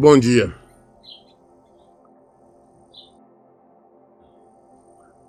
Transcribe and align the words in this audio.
Bom 0.00 0.18
dia. 0.18 0.50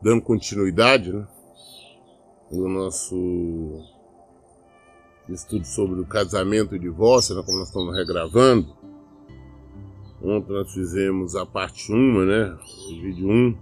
Dando 0.01 0.21
continuidade 0.21 1.11
né, 1.11 1.27
no 2.49 2.69
nosso 2.69 3.83
estudo 5.27 5.65
sobre 5.65 5.99
o 5.99 6.05
casamento 6.05 6.73
e 6.73 6.79
divórcio, 6.79 7.35
né, 7.35 7.43
como 7.45 7.57
nós 7.57 7.67
estamos 7.67 7.93
regravando. 7.93 8.73
Ontem 10.23 10.53
nós 10.53 10.71
fizemos 10.71 11.35
a 11.35 11.45
parte 11.45 11.91
1, 11.91 12.25
né, 12.25 12.57
o 12.87 13.01
vídeo 13.01 13.29
1. 13.29 13.57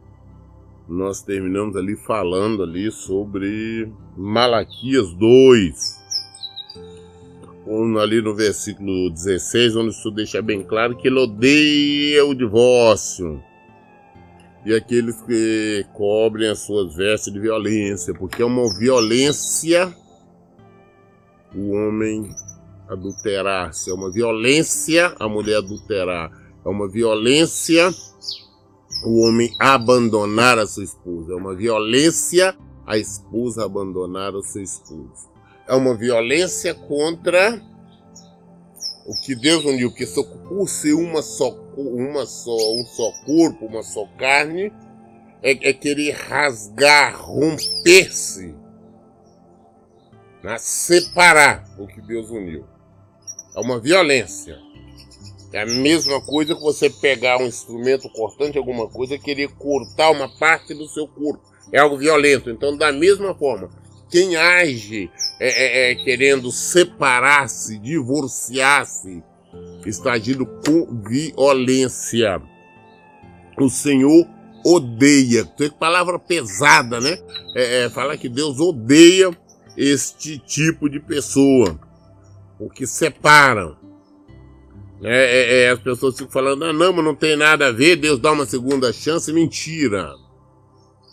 Nós 0.90 1.24
terminamos 1.24 1.76
ali 1.76 1.96
falando 1.96 2.62
ali 2.62 2.92
sobre 2.92 3.92
Malaquias 4.16 5.12
2 5.16 5.99
ali 8.00 8.22
no 8.22 8.34
versículo 8.34 9.10
16, 9.12 9.76
onde 9.76 9.90
isso 9.92 10.10
deixa 10.10 10.42
bem 10.42 10.64
claro 10.64 10.98
que 10.98 11.08
ele 11.08 11.20
odeia 11.20 12.26
o 12.26 12.34
divórcio. 12.34 13.44
E 14.66 14.74
aqueles 14.74 15.22
que 15.22 15.86
cobrem 15.94 16.50
as 16.50 16.60
suas 16.60 16.96
vestes 16.96 17.32
de 17.32 17.40
violência, 17.40 18.14
porque 18.14 18.42
é 18.42 18.46
uma 18.46 18.68
violência 18.78 19.94
o 21.56 21.72
homem 21.72 22.30
adulterar-se, 22.88 23.90
é 23.90 23.94
uma 23.94 24.12
violência 24.12 25.16
a 25.20 25.28
mulher 25.28 25.58
adulterar, 25.58 26.32
é 26.66 26.70
uma 26.70 26.88
violência 26.90 27.90
o 29.06 29.22
homem 29.22 29.56
abandonar 29.60 30.58
a 30.58 30.68
sua 30.68 30.84
esposa, 30.84 31.34
é 31.34 31.36
uma 31.36 31.56
violência 31.56 32.56
a 32.86 32.98
esposa 32.98 33.64
abandonar 33.64 34.34
o 34.34 34.42
seu 34.42 34.64
esposo. 34.64 35.30
É 35.68 35.76
uma 35.76 35.96
violência 35.96 36.74
contra 36.74 37.62
o 39.10 39.14
que 39.16 39.34
Deus 39.34 39.66
uniu, 39.66 39.90
porque 39.90 40.06
por 40.48 40.70
ser 40.70 40.94
uma 40.94 41.24
só, 41.24 41.50
uma 41.76 42.28
só, 42.28 42.76
um 42.76 42.86
só 42.86 43.12
corpo, 43.26 43.66
uma 43.66 43.82
só 43.82 44.06
carne, 44.20 44.72
é, 45.42 45.70
é 45.70 45.74
querer 45.74 46.12
rasgar, 46.12 47.20
romper-se, 47.20 48.54
né? 50.44 50.58
separar 50.60 51.68
o 51.80 51.88
que 51.88 52.00
Deus 52.02 52.30
uniu. 52.30 52.68
É 53.56 53.60
uma 53.60 53.80
violência. 53.80 54.60
É 55.52 55.64
a 55.64 55.66
mesma 55.66 56.22
coisa 56.22 56.54
que 56.54 56.62
você 56.62 56.88
pegar 56.88 57.42
um 57.42 57.48
instrumento 57.48 58.08
cortante, 58.12 58.60
alguma 58.60 58.88
coisa, 58.88 59.16
e 59.16 59.20
querer 59.20 59.48
cortar 59.56 60.12
uma 60.12 60.30
parte 60.38 60.76
do 60.76 60.88
seu 60.88 61.08
corpo. 61.08 61.42
É 61.74 61.80
algo 61.80 61.98
violento. 61.98 62.52
Então, 62.52 62.78
da 62.78 62.92
mesma 62.92 63.34
forma, 63.34 63.72
quem 64.12 64.36
age 64.36 65.10
é, 65.40 65.48
é, 65.48 65.92
é, 65.92 65.96
querendo 65.96 66.52
separar-se, 66.52 67.78
divorciar-se, 67.80 69.24
está 69.86 70.14
agindo 70.14 70.46
com 70.46 71.02
violência. 71.02 72.42
O 73.58 73.70
Senhor 73.70 74.28
odeia. 74.66 75.46
Tem 75.46 75.70
palavra 75.70 76.20
pesada, 76.20 77.00
né? 77.00 77.18
É, 77.56 77.84
é, 77.84 77.90
falar 77.90 78.18
que 78.18 78.28
Deus 78.28 78.60
odeia 78.60 79.32
este 79.78 80.38
tipo 80.38 80.90
de 80.90 81.00
pessoa. 81.00 81.80
O 82.60 82.70
que 82.70 82.86
separam. 82.86 83.78
É, 85.02 85.16
é, 85.16 85.64
é, 85.64 85.70
as 85.70 85.80
pessoas 85.80 86.18
ficam 86.18 86.32
falando, 86.32 86.66
ah, 86.66 86.74
não, 86.74 86.92
mas 86.92 87.06
não 87.06 87.16
tem 87.16 87.38
nada 87.38 87.68
a 87.68 87.72
ver, 87.72 87.96
Deus 87.96 88.20
dá 88.20 88.34
uma 88.34 88.46
segunda 88.46 88.92
chance. 88.92 89.32
Mentira 89.32 90.14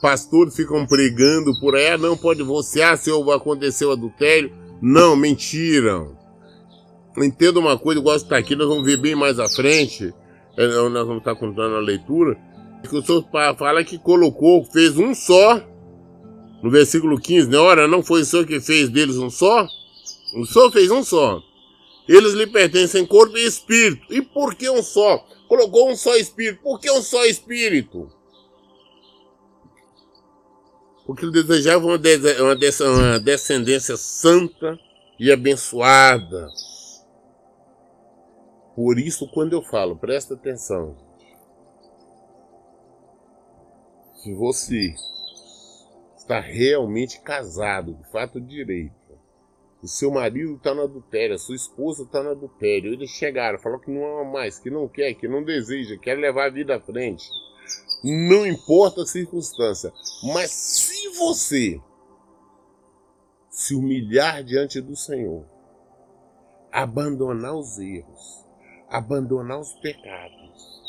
pastores 0.06 0.54
ficam 0.54 0.86
pregando 0.86 1.58
por 1.58 1.74
aí, 1.74 1.88
ah, 1.88 1.98
não 1.98 2.16
pode 2.16 2.38
divorciar 2.38 2.96
se 2.96 3.10
aconteceu 3.10 3.90
adultério. 3.90 4.52
Não, 4.80 5.16
mentira. 5.16 6.06
Entenda 7.18 7.58
uma 7.58 7.76
coisa, 7.76 8.00
de 8.00 8.08
estar 8.08 8.36
aqui, 8.36 8.54
nós 8.54 8.68
vamos 8.68 8.84
ver 8.84 8.98
bem 8.98 9.16
mais 9.16 9.40
à 9.40 9.48
frente, 9.48 10.14
é, 10.56 10.66
nós 10.88 11.04
vamos 11.04 11.18
estar 11.18 11.34
contando 11.34 11.74
a 11.74 11.80
leitura, 11.80 12.38
que 12.88 12.96
o 12.96 13.02
Senhor 13.04 13.26
fala 13.58 13.82
que 13.82 13.98
colocou, 13.98 14.64
fez 14.66 14.96
um 14.96 15.12
só, 15.12 15.60
no 16.62 16.70
versículo 16.70 17.20
15, 17.20 17.48
né? 17.48 17.58
Ora, 17.58 17.88
não 17.88 18.00
foi 18.00 18.20
o 18.20 18.24
Senhor 18.24 18.46
que 18.46 18.60
fez 18.60 18.88
deles 18.88 19.16
um 19.16 19.28
só? 19.28 19.66
O 20.36 20.46
Senhor 20.46 20.70
fez 20.70 20.88
um 20.88 21.02
só. 21.02 21.42
Eles 22.08 22.32
lhe 22.32 22.46
pertencem 22.46 23.04
corpo 23.04 23.36
e 23.36 23.44
espírito. 23.44 24.06
E 24.14 24.22
por 24.22 24.54
que 24.54 24.70
um 24.70 24.84
só? 24.84 25.26
Colocou 25.48 25.90
um 25.90 25.96
só 25.96 26.14
espírito. 26.14 26.62
Por 26.62 26.78
que 26.78 26.88
um 26.92 27.02
só 27.02 27.24
espírito? 27.24 28.08
Porque 31.06 31.24
ele 31.24 31.32
desejava 31.32 31.86
uma, 31.86 31.96
uma 31.96 33.20
descendência 33.20 33.96
santa 33.96 34.76
e 35.18 35.30
abençoada. 35.30 36.48
Por 38.74 38.98
isso, 38.98 39.30
quando 39.32 39.52
eu 39.52 39.62
falo, 39.62 39.96
presta 39.96 40.34
atenção. 40.34 40.96
Se 44.16 44.34
você 44.34 44.92
está 46.18 46.40
realmente 46.40 47.20
casado, 47.20 47.94
de 47.94 48.10
fato 48.10 48.40
direito, 48.40 48.92
o 49.80 49.86
seu 49.86 50.10
marido 50.10 50.56
está 50.56 50.74
no 50.74 50.82
adultério, 50.82 51.36
a 51.36 51.38
sua 51.38 51.54
esposa 51.54 52.02
está 52.02 52.20
no 52.20 52.30
adultério, 52.30 52.92
eles 52.92 53.10
chegaram, 53.10 53.60
falaram 53.60 53.80
que 53.80 53.90
não 53.90 54.04
ama 54.04 54.32
mais, 54.32 54.58
que 54.58 54.68
não 54.68 54.88
quer, 54.88 55.14
que 55.14 55.28
não 55.28 55.44
deseja, 55.44 55.96
quer 55.96 56.18
levar 56.18 56.46
a 56.46 56.50
vida 56.50 56.74
à 56.74 56.80
frente 56.80 57.24
não 58.02 58.46
importa 58.46 59.02
a 59.02 59.06
circunstância. 59.06 59.92
Mas 60.22 60.50
se 60.50 61.08
você 61.10 61.80
se 63.50 63.74
humilhar 63.74 64.44
diante 64.44 64.80
do 64.80 64.94
Senhor, 64.94 65.44
abandonar 66.70 67.54
os 67.54 67.78
erros, 67.78 68.44
abandonar 68.88 69.58
os 69.58 69.72
pecados, 69.80 70.82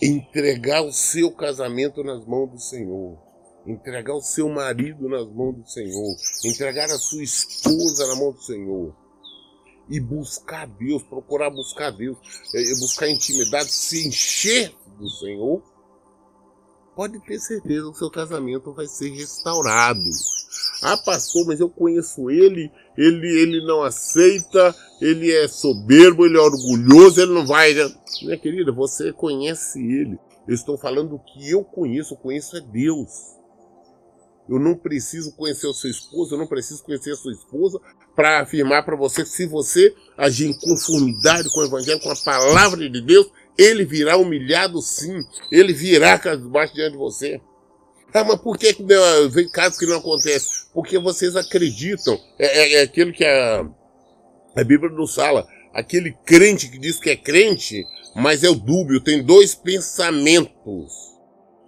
entregar 0.00 0.82
o 0.82 0.92
seu 0.92 1.30
casamento 1.30 2.02
nas 2.02 2.24
mãos 2.26 2.50
do 2.50 2.58
Senhor, 2.58 3.18
entregar 3.66 4.14
o 4.14 4.22
seu 4.22 4.48
marido 4.48 5.08
nas 5.08 5.26
mãos 5.28 5.56
do 5.56 5.68
Senhor, 5.68 6.16
entregar 6.44 6.86
a 6.86 6.98
sua 6.98 7.22
esposa 7.22 8.06
na 8.08 8.16
mão 8.16 8.32
do 8.32 8.42
Senhor, 8.42 8.96
e 9.88 10.00
buscar 10.00 10.66
Deus, 10.66 11.02
procurar 11.02 11.50
buscar 11.50 11.90
Deus, 11.90 12.16
é, 12.54 12.80
buscar 12.80 13.08
intimidade, 13.08 13.70
se 13.70 14.06
encher 14.06 14.74
do 14.98 15.08
Senhor, 15.08 15.62
pode 16.94 17.18
ter 17.20 17.38
certeza 17.38 17.82
que 17.82 17.90
o 17.90 17.94
seu 17.94 18.10
casamento 18.10 18.72
vai 18.72 18.86
ser 18.86 19.10
restaurado. 19.10 20.00
Ah, 20.82 20.96
pastor, 20.96 21.46
mas 21.46 21.60
eu 21.60 21.68
conheço 21.68 22.30
ele, 22.30 22.70
ele, 22.96 23.28
ele 23.28 23.64
não 23.64 23.82
aceita, 23.82 24.74
ele 25.00 25.30
é 25.30 25.48
soberbo, 25.48 26.26
ele 26.26 26.36
é 26.36 26.40
orgulhoso, 26.40 27.20
ele 27.20 27.32
não 27.32 27.46
vai. 27.46 27.72
Né? 27.72 27.94
Minha 28.22 28.38
querida, 28.38 28.72
você 28.72 29.12
conhece 29.12 29.78
ele. 29.80 30.18
Eu 30.46 30.54
estou 30.54 30.76
falando 30.76 31.20
que 31.20 31.50
eu 31.50 31.64
conheço, 31.64 32.16
conheço 32.16 32.56
é 32.56 32.60
Deus. 32.60 33.10
Eu 34.48 34.58
não 34.58 34.74
preciso 34.74 35.34
conhecer 35.36 35.68
o 35.68 35.72
seu 35.72 35.88
esposo, 35.88 36.34
eu 36.34 36.38
não 36.38 36.48
preciso 36.48 36.82
conhecer 36.82 37.12
a 37.12 37.16
sua 37.16 37.32
esposa 37.32 37.80
para 38.14 38.42
afirmar 38.42 38.84
para 38.84 38.96
você 38.96 39.22
que 39.22 39.28
se 39.30 39.46
você 39.46 39.94
agir 40.18 40.50
em 40.50 40.58
conformidade 40.58 41.48
com 41.48 41.60
o 41.60 41.64
Evangelho, 41.64 42.00
com 42.00 42.10
a 42.10 42.16
palavra 42.16 42.88
de 42.90 43.00
Deus, 43.00 43.30
ele 43.56 43.84
virá 43.84 44.16
humilhado 44.16 44.80
sim. 44.80 45.22
Ele 45.50 45.72
virá 45.72 46.20
baixo 46.50 46.74
diante 46.74 46.92
de 46.92 46.98
você. 46.98 47.40
Ah, 48.14 48.24
mas 48.24 48.40
por 48.40 48.58
que, 48.58 48.74
que 48.74 48.84
vem 49.30 49.48
casos 49.48 49.78
que 49.78 49.86
não 49.86 49.96
acontece? 49.96 50.48
Porque 50.74 50.98
vocês 50.98 51.34
acreditam. 51.34 52.20
É, 52.38 52.46
é, 52.46 52.72
é 52.74 52.82
aquilo 52.82 53.12
que 53.12 53.24
a, 53.24 53.66
a 54.54 54.64
Bíblia 54.64 54.90
nos 54.90 55.14
fala. 55.14 55.46
Aquele 55.72 56.12
crente 56.26 56.70
que 56.70 56.78
diz 56.78 56.98
que 57.00 57.08
é 57.08 57.16
crente, 57.16 57.86
mas 58.14 58.44
é 58.44 58.50
o 58.50 58.54
dúbio, 58.54 59.00
tem 59.00 59.22
dois 59.22 59.54
pensamentos. 59.54 60.92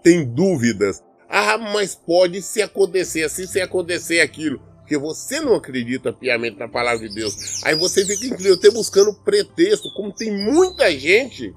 Tem 0.03 0.25
dúvidas. 0.25 1.03
Ah, 1.29 1.57
mas 1.57 1.95
pode 1.95 2.43
se 2.43 2.61
acontecer 2.61 3.23
assim, 3.23 3.47
se 3.47 3.61
acontecer 3.61 4.21
aquilo. 4.21 4.61
Porque 4.81 4.99
você 4.99 5.41
não 5.41 5.55
acredita 5.55 6.13
piamente 6.13 6.59
na 6.59 6.69
palavra 6.69 7.09
de 7.09 7.15
Deus. 7.15 7.65
Aí 7.65 7.75
você 7.75 8.05
fica 8.05 8.27
incrível, 8.27 8.55
até 8.55 8.71
buscando 8.71 9.15
pretexto, 9.25 9.91
como 9.95 10.13
tem 10.13 10.31
muita 10.31 10.91
gente 10.93 11.55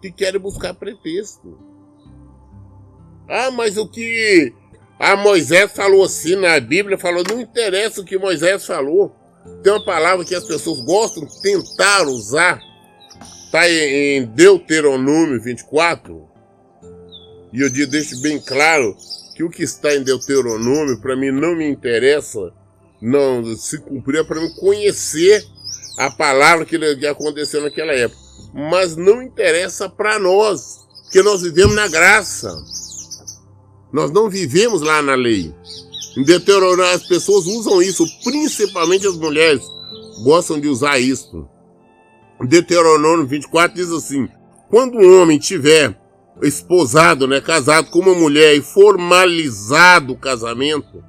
que 0.00 0.10
querem 0.10 0.40
buscar 0.40 0.74
pretexto. 0.74 1.58
Ah, 3.28 3.50
mas 3.50 3.76
o 3.76 3.86
que 3.86 4.52
a 4.98 5.16
Moisés 5.16 5.70
falou 5.72 6.04
assim 6.04 6.36
na 6.36 6.58
Bíblia, 6.58 6.96
falou, 6.96 7.22
não 7.28 7.40
interessa 7.40 8.00
o 8.00 8.04
que 8.04 8.18
Moisés 8.18 8.64
falou. 8.64 9.14
Tem 9.62 9.72
uma 9.72 9.84
palavra 9.84 10.24
que 10.24 10.34
as 10.34 10.44
pessoas 10.44 10.80
gostam 10.80 11.24
de 11.24 11.40
tentar 11.40 12.06
usar. 12.06 12.60
Está 13.44 13.68
em 13.68 14.24
Deuteronômio 14.26 15.40
24. 15.40 16.28
E 17.52 17.60
eu 17.60 17.70
deixo 17.70 18.20
bem 18.20 18.38
claro 18.38 18.96
que 19.34 19.42
o 19.42 19.50
que 19.50 19.62
está 19.62 19.94
em 19.94 20.02
Deuteronômio, 20.02 21.00
para 21.00 21.16
mim, 21.16 21.30
não 21.30 21.54
me 21.54 21.68
interessa 21.68 22.52
não 23.00 23.44
se 23.56 23.78
cumprir, 23.78 24.20
é 24.20 24.24
para 24.24 24.40
mim 24.40 24.52
conhecer 24.54 25.46
a 25.98 26.10
palavra 26.10 26.64
que 26.64 26.76
aconteceu 27.06 27.62
naquela 27.62 27.92
época 27.92 28.27
mas 28.54 28.96
não 28.96 29.22
interessa 29.22 29.88
para 29.88 30.18
nós, 30.18 30.86
porque 31.02 31.22
nós 31.22 31.42
vivemos 31.42 31.74
na 31.74 31.88
graça. 31.88 32.56
Nós 33.92 34.10
não 34.10 34.28
vivemos 34.28 34.82
lá 34.82 35.00
na 35.00 35.14
lei. 35.14 35.54
Em 36.16 36.22
Deuteronômio, 36.22 36.84
as 36.84 37.06
pessoas 37.06 37.46
usam 37.46 37.80
isso, 37.80 38.04
principalmente 38.22 39.06
as 39.06 39.16
mulheres 39.16 39.62
gostam 40.22 40.60
de 40.60 40.68
usar 40.68 40.98
isso. 40.98 41.48
Deuteronômio 42.46 43.26
24 43.26 43.76
diz 43.76 43.90
assim: 43.90 44.28
quando 44.68 44.98
um 44.98 45.20
homem 45.20 45.38
tiver 45.38 45.98
esposado, 46.42 47.26
né, 47.26 47.40
casado 47.40 47.90
com 47.90 48.00
uma 48.00 48.14
mulher 48.14 48.54
e 48.54 48.62
formalizado 48.62 50.12
o 50.12 50.18
casamento, 50.18 51.02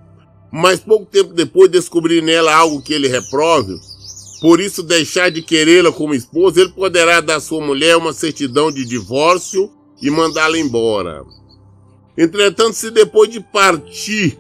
mas 0.52 0.80
pouco 0.80 1.06
tempo 1.06 1.34
depois 1.34 1.70
descobrir 1.70 2.22
nela 2.22 2.56
algo 2.56 2.82
que 2.82 2.94
ele 2.94 3.08
reprove, 3.08 3.76
por 4.42 4.62
isso 4.62 4.82
deixar 4.82 5.30
de 5.30 5.42
querê-la 5.42 5.92
como 5.92 6.14
esposa, 6.14 6.62
ele 6.62 6.72
poderá 6.72 7.20
dar 7.20 7.36
à 7.36 7.40
sua 7.40 7.66
mulher 7.66 7.98
uma 7.98 8.14
certidão 8.14 8.72
de 8.72 8.86
divórcio 8.86 9.70
e 10.02 10.10
mandá-la 10.10 10.58
embora. 10.58 11.24
Entretanto, 12.18 12.74
se 12.74 12.90
depois 12.92 13.30
de 13.30 13.40
partir 13.40 14.38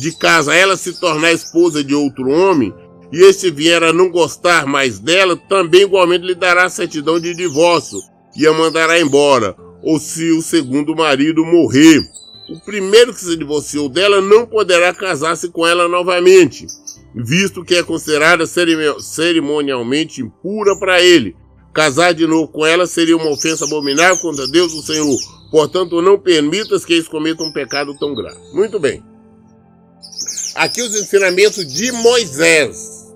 de 0.00 0.12
casa 0.12 0.54
ela 0.54 0.76
se 0.76 0.98
tornar 1.00 1.32
esposa 1.32 1.82
de 1.82 1.94
outro 1.94 2.28
homem, 2.30 2.74
e 3.12 3.22
este 3.22 3.50
vier 3.50 3.82
a 3.82 3.92
não 3.92 4.10
gostar 4.10 4.66
mais 4.66 4.98
dela, 4.98 5.36
também 5.36 5.82
igualmente 5.82 6.26
lhe 6.26 6.34
dará 6.34 6.68
certidão 6.68 7.20
de 7.20 7.34
divórcio 7.34 8.00
e 8.36 8.46
a 8.46 8.52
mandará 8.52 9.00
embora, 9.00 9.56
ou 9.82 9.98
se 9.98 10.30
o 10.32 10.42
segundo 10.42 10.94
marido 10.94 11.44
morrer. 11.44 12.02
O 12.48 12.60
primeiro 12.60 13.14
que 13.14 13.20
se 13.20 13.36
divorciou 13.36 13.88
dela 13.88 14.20
não 14.20 14.46
poderá 14.46 14.92
casar-se 14.92 15.48
com 15.48 15.66
ela 15.66 15.88
novamente, 15.88 16.66
visto 17.16 17.64
que 17.64 17.74
é 17.74 17.82
considerada 17.82 18.44
cerimonialmente 18.46 20.20
impura 20.20 20.78
para 20.78 21.02
ele. 21.02 21.34
Casar 21.72 22.12
de 22.12 22.26
novo 22.26 22.48
com 22.48 22.64
ela 22.64 22.86
seria 22.86 23.16
uma 23.16 23.30
ofensa 23.30 23.64
abominável 23.64 24.18
contra 24.18 24.46
Deus, 24.46 24.72
o 24.74 24.82
Senhor. 24.82 25.16
Portanto, 25.50 26.02
não 26.02 26.18
permitas 26.18 26.84
que 26.84 26.92
eles 26.92 27.08
cometam 27.08 27.46
um 27.46 27.52
pecado 27.52 27.96
tão 27.98 28.14
grave. 28.14 28.38
Muito 28.52 28.78
bem. 28.78 29.02
Aqui 30.54 30.82
os 30.82 30.94
ensinamentos 30.94 31.66
de 31.66 31.92
Moisés, 31.92 33.14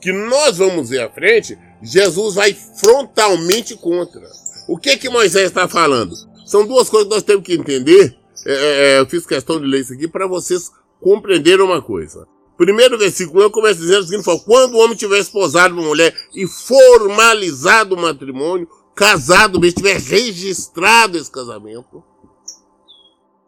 que 0.00 0.12
nós 0.12 0.58
vamos 0.58 0.90
ver 0.90 1.00
à 1.00 1.10
frente, 1.10 1.58
Jesus 1.82 2.34
vai 2.34 2.54
frontalmente 2.54 3.76
contra. 3.76 4.22
O 4.68 4.78
que 4.78 4.96
que 4.96 5.08
Moisés 5.08 5.46
está 5.46 5.68
falando? 5.68 6.14
São 6.44 6.66
duas 6.66 6.88
coisas 6.88 7.08
que 7.08 7.14
nós 7.14 7.22
temos 7.24 7.44
que 7.44 7.54
entender. 7.54 8.16
É, 8.44 8.52
é, 8.52 8.92
é 8.94 9.00
eu 9.00 9.06
fiz 9.06 9.26
questão 9.26 9.60
de 9.60 9.66
ler 9.66 9.80
isso 9.80 9.92
aqui 9.92 10.06
para 10.08 10.26
vocês 10.26 10.70
compreenderem 11.00 11.64
uma 11.64 11.82
coisa. 11.82 12.26
Primeiro 12.56 12.96
versículo, 12.96 13.42
eu 13.42 13.50
começo 13.50 13.80
dizendo 13.80 14.00
o 14.00 14.06
seguinte: 14.06 14.44
quando 14.44 14.74
o 14.74 14.78
homem 14.78 14.96
tiver 14.96 15.18
esposado 15.18 15.74
uma 15.74 15.82
mulher 15.82 16.14
e 16.34 16.46
formalizado 16.46 17.94
o 17.94 17.98
matrimônio, 17.98 18.68
casado, 18.94 19.60
mesmo 19.60 19.76
tiver 19.76 19.98
registrado 19.98 21.18
esse 21.18 21.30
casamento, 21.30 22.02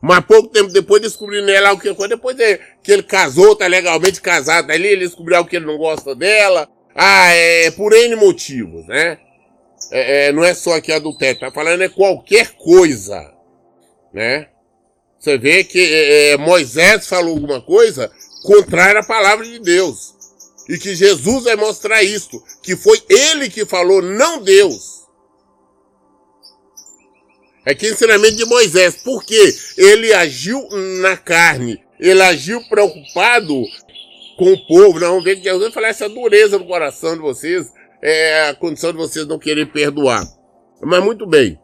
mas 0.00 0.24
pouco 0.24 0.48
tempo 0.48 0.70
depois 0.70 1.00
descobriu 1.00 1.42
nela 1.44 1.72
o 1.72 1.78
que 1.78 1.92
depois 2.06 2.36
de, 2.36 2.58
que 2.82 2.92
ele 2.92 3.02
casou, 3.02 3.56
tá 3.56 3.66
legalmente 3.66 4.20
casado 4.20 4.70
ali, 4.70 4.88
ele 4.88 5.06
descobriu 5.06 5.44
que 5.44 5.56
ele 5.56 5.66
não 5.66 5.78
gosta 5.78 6.14
dela, 6.14 6.68
ah, 6.94 7.32
é 7.32 7.70
por 7.70 7.92
N 7.92 8.14
motivos, 8.16 8.86
né? 8.86 9.18
É, 9.90 10.26
é, 10.26 10.32
não 10.32 10.44
é 10.44 10.52
só 10.52 10.74
aqui 10.74 10.92
adultério, 10.92 11.40
tá 11.40 11.50
falando 11.50 11.82
é 11.82 11.88
qualquer 11.88 12.52
coisa, 12.58 13.32
né? 14.12 14.48
Você 15.18 15.38
vê 15.38 15.64
que 15.64 15.80
é, 15.80 16.32
é, 16.32 16.36
Moisés 16.36 17.08
falou 17.08 17.34
alguma 17.34 17.60
coisa 17.60 18.10
contrária 18.42 19.00
à 19.00 19.04
palavra 19.04 19.44
de 19.44 19.58
Deus. 19.58 20.14
E 20.68 20.76
que 20.78 20.94
Jesus 20.94 21.44
vai 21.44 21.56
mostrar 21.56 22.02
isto, 22.02 22.42
que 22.62 22.76
foi 22.76 23.02
ele 23.08 23.48
que 23.48 23.64
falou, 23.64 24.02
não 24.02 24.42
Deus. 24.42 24.98
É 27.64 27.74
que 27.74 27.88
ensinamento 27.88 28.36
de 28.36 28.44
Moisés, 28.44 28.96
porque 29.02 29.54
ele 29.76 30.12
agiu 30.12 30.66
na 31.00 31.16
carne, 31.16 31.82
ele 31.98 32.22
agiu 32.22 32.62
preocupado 32.68 33.62
com 34.38 34.52
o 34.52 34.66
povo. 34.66 35.00
Não, 35.00 35.22
vem 35.22 35.36
que 35.36 35.44
Jesus 35.44 35.74
falar 35.74 35.88
essa 35.88 36.08
dureza 36.08 36.58
no 36.58 36.66
coração 36.66 37.14
de 37.14 37.20
vocês, 37.20 37.66
é 38.00 38.48
a 38.48 38.54
condição 38.54 38.92
de 38.92 38.98
vocês 38.98 39.26
não 39.26 39.38
querer 39.38 39.66
perdoar. 39.72 40.26
Mas 40.80 41.02
muito 41.02 41.26
bem. 41.26 41.58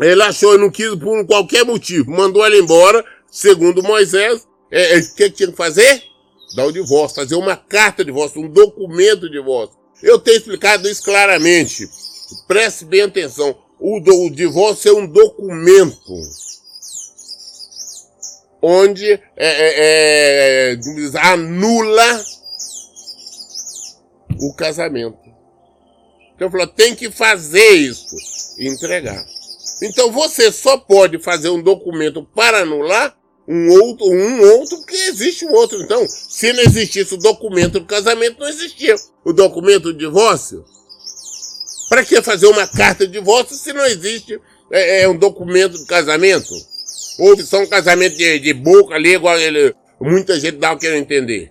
Ele 0.00 0.22
achou, 0.22 0.58
não 0.58 0.70
quis 0.70 0.94
por 0.94 1.26
qualquer 1.26 1.64
motivo, 1.64 2.10
mandou 2.10 2.44
ela 2.44 2.56
embora, 2.56 3.04
segundo 3.30 3.82
Moisés. 3.82 4.46
É, 4.72 4.96
é, 4.96 4.98
o 4.98 5.14
que 5.14 5.30
tinha 5.30 5.50
que 5.50 5.56
fazer? 5.56 6.02
Dar 6.56 6.64
o 6.64 6.72
divórcio, 6.72 7.16
fazer 7.16 7.34
uma 7.34 7.56
carta 7.56 8.02
de 8.02 8.10
divórcio, 8.10 8.40
um 8.40 8.48
documento 8.48 9.28
de 9.28 9.32
divórcio. 9.32 9.76
Eu 10.02 10.18
tenho 10.18 10.38
explicado 10.38 10.88
isso 10.88 11.02
claramente. 11.02 11.86
Preste 12.48 12.86
bem 12.86 13.02
atenção. 13.02 13.54
O, 13.78 14.00
do, 14.00 14.26
o 14.26 14.30
divórcio 14.30 14.90
é 14.90 14.94
um 14.94 15.06
documento 15.06 16.14
onde 18.62 19.12
é, 19.12 19.20
é, 19.36 20.72
é, 20.72 20.78
anula 21.20 22.24
o 24.40 24.54
casamento. 24.54 25.18
Então 26.34 26.50
falou, 26.50 26.66
tem 26.66 26.94
que 26.94 27.10
fazer 27.10 27.70
isso, 27.72 28.16
entregar. 28.58 29.22
Então 29.82 30.10
você 30.10 30.50
só 30.50 30.78
pode 30.78 31.18
fazer 31.18 31.50
um 31.50 31.62
documento 31.62 32.22
para 32.22 32.62
anular 32.62 33.16
um 33.46 33.70
outro, 33.70 34.06
um 34.06 34.40
outro, 34.40 34.76
porque 34.78 34.96
existe 34.96 35.44
um 35.44 35.52
outro. 35.52 35.80
Então, 35.82 36.06
se 36.08 36.52
não 36.52 36.62
existisse 36.62 37.14
o 37.14 37.18
documento 37.18 37.80
do 37.80 37.84
casamento, 37.84 38.40
não 38.40 38.48
existia 38.48 38.94
o 39.24 39.32
documento 39.32 39.92
do 39.92 39.94
divórcio. 39.94 40.64
Para 41.88 42.04
que 42.04 42.22
fazer 42.22 42.46
uma 42.46 42.66
carta 42.66 43.06
de 43.06 43.12
divórcio 43.12 43.56
se 43.56 43.72
não 43.72 43.84
existe 43.84 44.40
é, 44.70 45.02
é 45.02 45.08
um 45.08 45.16
documento 45.16 45.76
do 45.76 45.86
casamento? 45.86 46.54
Houve 47.18 47.42
só 47.42 47.60
um 47.60 47.66
casamento 47.66 48.16
de, 48.16 48.38
de 48.38 48.54
boca 48.54 48.94
ali, 48.94 49.14
igual 49.14 49.38
ele, 49.38 49.74
muita 50.00 50.38
gente 50.40 50.56
dá 50.56 50.72
o 50.72 50.78
que 50.78 50.88
não 50.88 50.96
entender. 50.96 51.50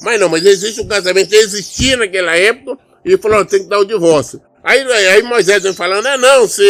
Mas 0.00 0.18
não, 0.18 0.28
mas 0.28 0.44
existe 0.44 0.80
um 0.80 0.88
casamento 0.88 1.32
existia 1.34 1.96
naquela 1.96 2.36
época 2.36 2.82
e 3.04 3.16
falou, 3.18 3.44
tem 3.44 3.62
que 3.62 3.68
dar 3.68 3.78
o 3.78 3.84
divórcio. 3.84 4.40
Aí, 4.62 4.80
aí 4.80 5.22
Moisés 5.22 5.62
vem 5.62 5.74
falando, 5.74 6.08
é 6.08 6.16
não, 6.16 6.48
se 6.48 6.62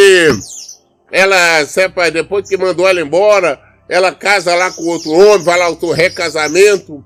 ela, 1.12 1.64
sepa, 1.64 2.10
depois 2.10 2.48
que 2.48 2.56
mandou 2.56 2.88
ela 2.88 3.00
embora, 3.00 3.60
ela 3.88 4.14
casa 4.14 4.54
lá 4.54 4.70
com 4.70 4.84
outro 4.84 5.10
homem, 5.10 5.44
vai 5.44 5.58
lá 5.58 5.68
o 5.68 5.92
recasamento, 5.92 7.04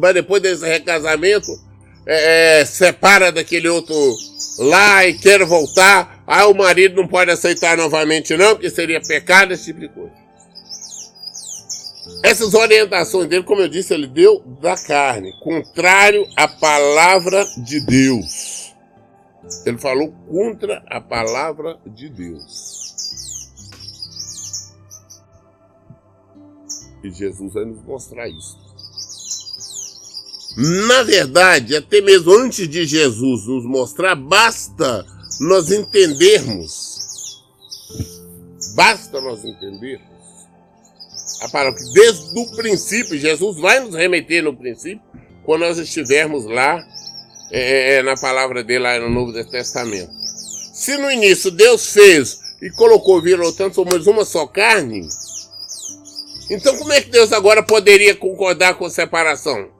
mas 0.00 0.14
depois 0.14 0.42
desse 0.42 0.64
recasamento, 0.64 1.50
é, 2.06 2.60
é, 2.60 2.64
separa 2.64 3.32
daquele 3.32 3.68
outro 3.68 3.94
lá 4.58 5.06
e 5.06 5.14
quer 5.14 5.44
voltar, 5.44 6.22
aí 6.26 6.44
o 6.44 6.54
marido 6.54 7.00
não 7.00 7.08
pode 7.08 7.30
aceitar 7.30 7.76
novamente 7.76 8.36
não, 8.36 8.54
porque 8.54 8.70
seria 8.70 9.00
pecado, 9.00 9.52
esse 9.52 9.64
tipo 9.64 9.80
de 9.80 9.88
coisa. 9.88 10.28
Essas 12.22 12.54
orientações 12.54 13.28
dele, 13.28 13.44
como 13.44 13.60
eu 13.60 13.68
disse, 13.68 13.94
ele 13.94 14.06
deu 14.06 14.42
da 14.60 14.76
carne, 14.76 15.32
contrário 15.40 16.26
à 16.36 16.48
palavra 16.48 17.44
de 17.58 17.80
Deus. 17.80 18.74
Ele 19.64 19.78
falou 19.78 20.12
contra 20.28 20.82
a 20.86 21.00
palavra 21.00 21.78
de 21.86 22.08
Deus. 22.08 22.77
E 27.02 27.10
Jesus 27.10 27.52
vai 27.52 27.64
nos 27.64 27.82
mostrar 27.84 28.28
isso. 28.28 28.58
Na 30.88 31.02
verdade, 31.04 31.76
até 31.76 32.00
mesmo 32.00 32.32
antes 32.32 32.68
de 32.68 32.84
Jesus 32.84 33.46
nos 33.46 33.64
mostrar, 33.64 34.16
basta 34.16 35.06
nós 35.40 35.70
entendermos. 35.70 36.98
Basta 38.74 39.20
nós 39.20 39.44
entendermos. 39.44 40.08
A 41.42 41.48
palavra 41.48 41.78
que 41.78 41.92
desde 41.92 42.38
o 42.38 42.56
princípio, 42.56 43.16
Jesus 43.16 43.58
vai 43.58 43.78
nos 43.80 43.94
remeter 43.94 44.42
no 44.42 44.56
princípio, 44.56 45.00
quando 45.44 45.60
nós 45.60 45.78
estivermos 45.78 46.44
lá, 46.46 46.84
é, 47.52 47.96
é 47.96 48.02
na 48.02 48.16
palavra 48.16 48.64
dele, 48.64 48.80
lá 48.80 48.98
no 48.98 49.08
Novo 49.08 49.32
Testamento. 49.44 50.10
Se 50.72 50.96
no 50.96 51.10
início 51.10 51.50
Deus 51.50 51.92
fez 51.92 52.40
e 52.60 52.70
colocou, 52.70 53.22
virou 53.22 53.52
tanto, 53.52 53.76
somos 53.76 54.06
uma 54.06 54.24
só 54.24 54.46
carne, 54.46 55.08
então 56.50 56.76
como 56.76 56.92
é 56.92 57.00
que 57.00 57.10
Deus 57.10 57.32
agora 57.32 57.62
poderia 57.62 58.14
concordar 58.14 58.74
com 58.74 58.88
separação? 58.88 59.70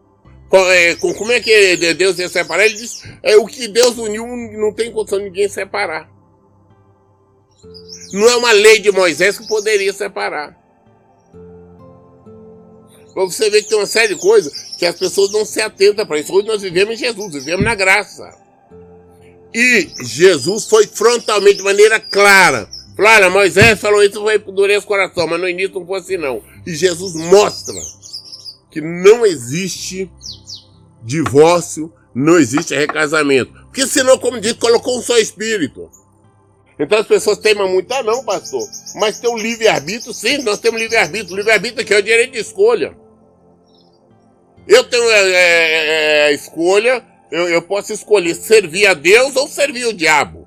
É, 0.53 0.95
com, 0.97 1.13
como 1.15 1.33
é 1.33 1.41
que 1.41 1.77
Deus 1.95 2.19
ia 2.19 2.29
separar? 2.29 2.65
Ele 2.65 2.75
diz, 2.75 3.03
é, 3.23 3.37
o 3.37 3.47
que 3.47 3.69
Deus 3.69 3.99
uniu 3.99 4.27
não 4.27 4.73
tem 4.73 4.91
condição 4.91 5.19
de 5.19 5.27
ninguém 5.27 5.49
separar. 5.49 6.11
Não 8.13 8.29
é 8.29 8.37
uma 8.37 8.53
lei 8.53 8.79
de 8.79 8.91
Moisés 8.91 9.39
que 9.39 9.47
poderia 9.47 9.93
separar. 9.93 10.57
Pra 13.13 13.25
você 13.25 13.51
ver 13.51 13.63
que 13.63 13.69
tem 13.69 13.77
uma 13.77 13.87
série 13.87 14.15
de 14.15 14.21
coisas 14.21 14.53
que 14.79 14.87
as 14.87 14.97
pessoas 14.97 15.31
não 15.33 15.45
se 15.45 15.61
atentam 15.61 16.07
para 16.07 16.19
isso. 16.19 16.33
Hoje 16.33 16.47
nós 16.47 16.63
vivemos 16.63 16.95
em 16.95 16.99
Jesus, 16.99 17.35
vivemos 17.35 17.65
na 17.65 17.75
graça. 17.75 18.33
E 19.53 19.89
Jesus 20.05 20.67
foi 20.67 20.87
frontalmente, 20.87 21.57
de 21.57 21.63
maneira 21.63 21.99
clara. 21.99 22.69
Claro, 22.97 23.31
Moisés 23.31 23.81
falou 23.81 24.03
isso, 24.03 24.21
foi 24.21 24.39
dureza 24.39 24.85
o 24.85 24.89
coração, 24.89 25.27
mas 25.27 25.41
no 25.41 25.49
início 25.49 25.79
não 25.79 25.87
foi 25.87 25.99
assim 25.99 26.17
não. 26.17 26.43
E 26.69 26.75
Jesus 26.75 27.15
mostra 27.15 27.75
que 28.71 28.79
não 28.79 29.25
existe 29.25 30.11
divórcio, 31.03 31.91
não 32.15 32.39
existe 32.39 32.75
recasamento. 32.75 33.51
Porque 33.65 33.87
senão, 33.87 34.19
como 34.19 34.39
diz, 34.39 34.53
colocou 34.53 34.99
um 34.99 35.03
só 35.03 35.17
espírito. 35.17 35.91
Então 36.79 36.99
as 36.99 37.07
pessoas 37.07 37.39
temam 37.39 37.71
muito, 37.71 37.91
ah 37.91 38.03
não, 38.03 38.23
pastor, 38.23 38.69
mas 38.97 39.19
tem 39.19 39.31
o 39.31 39.39
livre-arbítrio, 39.39 40.13
sim, 40.13 40.43
nós 40.43 40.59
temos 40.59 40.79
livre-arbítrio. 40.79 41.37
Livre-arbítrio 41.37 41.81
aqui 41.81 41.95
é 41.95 41.99
o 41.99 42.03
direito 42.03 42.33
de 42.33 42.41
escolha. 42.41 42.95
Eu 44.67 44.85
tenho 44.85 45.05
é, 45.05 45.31
é, 45.31 46.27
é, 46.27 46.31
é 46.31 46.35
escolha 46.35 47.03
eu, 47.31 47.49
eu 47.49 47.63
posso 47.63 47.95
escolher 47.95 48.35
servir 48.35 48.87
a 48.87 48.93
Deus 48.93 49.35
ou 49.37 49.49
servir 49.49 49.87
o 49.87 49.95
diabo. 49.95 50.47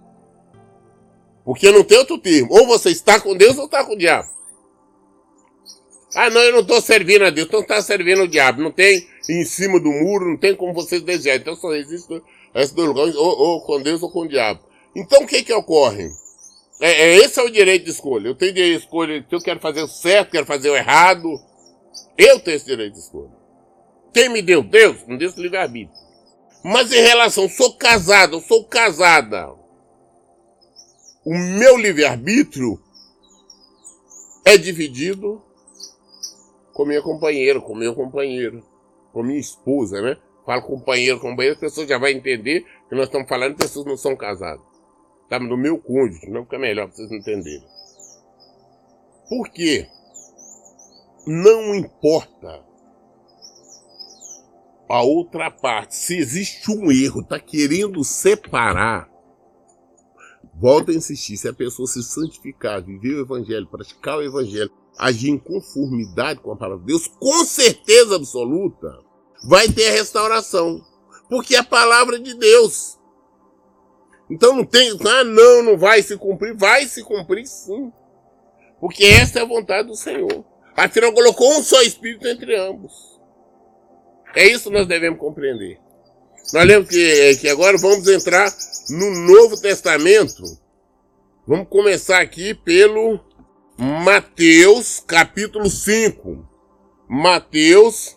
Porque 1.44 1.72
não 1.72 1.84
tem 1.84 1.98
outro 1.98 2.20
termo. 2.20 2.50
Ou 2.52 2.68
você 2.68 2.92
está 2.92 3.20
com 3.20 3.36
Deus 3.36 3.58
ou 3.58 3.66
está 3.66 3.84
com 3.84 3.94
o 3.94 3.98
diabo. 3.98 4.30
Ah, 6.14 6.30
não, 6.30 6.42
eu 6.42 6.52
não 6.52 6.60
estou 6.60 6.82
servindo 6.82 7.24
a 7.24 7.30
Deus, 7.30 7.48
então 7.48 7.62
está 7.62 7.82
servindo 7.82 8.24
o 8.24 8.28
diabo. 8.28 8.62
Não 8.62 8.72
tem 8.72 9.08
em 9.30 9.46
cima 9.46 9.80
do 9.80 9.90
muro, 9.90 10.30
não 10.30 10.38
tem 10.38 10.56
como 10.56 10.74
vocês 10.74 11.02
desejarem. 11.02 11.42
Então 11.42 11.56
só 11.56 11.74
existe 11.74 12.22
esses 12.54 12.72
dois 12.72 12.88
lugares, 12.88 13.16
ou, 13.16 13.40
ou, 13.40 13.62
com 13.62 13.82
Deus 13.82 14.04
ou 14.04 14.12
com 14.12 14.22
o 14.22 14.28
diabo. 14.28 14.60
Então 14.96 15.24
o 15.24 15.28
que 15.28 15.44
que 15.44 15.54
ocorre? 15.54 16.10
É, 16.82 16.92
é, 16.92 17.16
esse 17.18 17.40
é 17.40 17.44
o 17.44 17.50
direito 17.50 17.86
de 17.86 17.92
escolha. 17.92 18.28
Eu 18.28 18.36
tenho 18.36 18.54
direito 18.54 18.80
de 18.80 18.86
escolha 18.86 19.26
se 19.28 19.36
eu 19.36 19.40
quero 19.40 19.60
fazer 19.60 19.84
o 19.84 19.88
certo, 19.88 20.32
quero 20.32 20.46
fazer 20.46 20.70
o 20.70 20.76
errado. 20.76 21.30
Eu 22.18 22.40
tenho 22.40 22.58
esse 22.58 22.66
direito 22.66 22.94
de 22.94 23.00
escolha. 23.00 23.32
Quem 24.14 24.28
me 24.30 24.42
deu? 24.42 24.62
Deus, 24.62 24.98
não 25.08 25.18
deu 25.18 25.32
livre-arbítrio. 25.38 25.98
Mas 26.64 26.92
em 26.92 27.02
relação, 27.02 27.48
sou 27.48 27.74
casado, 27.76 28.38
eu 28.38 28.42
sou 28.42 28.66
casada. 28.66 29.50
O 31.24 31.34
meu 31.34 31.78
livre-arbítrio 31.78 32.80
é 34.44 34.58
dividido 34.58 35.42
com 36.74 36.86
minha 36.86 37.02
companheira, 37.02 37.60
com 37.60 37.76
meu 37.76 37.94
companheiro, 37.94 38.64
com 39.12 39.24
minha 39.24 39.40
esposa, 39.40 40.02
né? 40.02 40.18
Falo 40.46 40.64
companheiro, 40.64 41.20
companheiro, 41.20 41.56
as 41.56 41.60
pessoas 41.60 41.88
já 41.88 41.98
vão 41.98 42.10
entender 42.10 42.66
que 42.90 42.96
nós 42.96 43.06
estamos 43.06 43.30
falando 43.30 43.56
pessoas 43.56 43.86
não 43.86 43.98
são 43.98 44.16
casadas. 44.16 44.66
Tá? 45.30 45.40
No 45.40 45.56
meu 45.56 45.78
cônjuge, 45.78 46.30
não 46.30 46.44
fica 46.44 46.58
melhor 46.58 46.88
para 46.88 46.96
vocês 46.96 47.12
entenderem. 47.12 47.66
Por 49.30 49.50
quê? 49.50 49.88
Não 51.26 51.76
importa 51.76 52.66
a 54.90 55.02
outra 55.04 55.50
parte, 55.50 55.96
se 55.96 56.18
existe 56.18 56.70
um 56.70 56.92
erro, 56.92 57.22
está 57.22 57.40
querendo 57.40 58.04
separar, 58.04 59.10
volto 60.54 60.92
a 60.92 60.94
insistir, 60.94 61.38
se 61.38 61.48
a 61.48 61.54
pessoa 61.54 61.88
se 61.88 62.04
santificar, 62.04 62.84
viver 62.84 63.16
o 63.16 63.22
evangelho, 63.22 63.68
praticar 63.68 64.18
o 64.18 64.22
evangelho, 64.22 64.70
agir 65.02 65.32
em 65.32 65.38
conformidade 65.40 66.40
com 66.42 66.52
a 66.52 66.56
palavra 66.56 66.82
de 66.82 66.86
Deus, 66.86 67.08
com 67.08 67.44
certeza 67.44 68.16
absoluta, 68.16 69.00
vai 69.44 69.68
ter 69.68 69.88
a 69.88 69.94
restauração. 69.94 70.80
Porque 71.28 71.56
é 71.56 71.60
a 71.60 71.64
palavra 71.64 72.20
de 72.20 72.36
Deus. 72.36 73.00
Então 74.30 74.56
não 74.56 74.64
tem, 74.64 74.92
ah, 74.92 75.24
não, 75.24 75.64
não 75.64 75.78
vai 75.78 76.04
se 76.04 76.16
cumprir. 76.18 76.56
Vai 76.56 76.86
se 76.86 77.04
cumprir 77.04 77.48
sim. 77.48 77.92
Porque 78.80 79.04
essa 79.06 79.40
é 79.40 79.42
a 79.42 79.46
vontade 79.46 79.88
do 79.88 79.96
Senhor. 79.96 80.46
Afinal, 80.76 81.12
colocou 81.14 81.52
um 81.58 81.64
só 81.64 81.82
Espírito 81.82 82.28
entre 82.28 82.56
ambos. 82.56 82.94
É 84.36 84.46
isso 84.46 84.70
que 84.70 84.78
nós 84.78 84.88
devemos 84.88 85.20
compreender. 85.20 85.80
Nós 86.54 86.66
lemos 86.66 86.90
que, 86.90 87.38
que 87.38 87.50
agora 87.50 87.78
vamos 87.78 88.08
entrar 88.08 88.54
no 88.90 89.10
Novo 89.10 89.60
Testamento. 89.60 90.44
Vamos 91.48 91.68
começar 91.70 92.22
aqui 92.22 92.54
pelo 92.54 93.20
Mateus, 93.84 95.00
capítulo 95.00 95.68
5. 95.68 96.48
Mateus, 97.10 98.16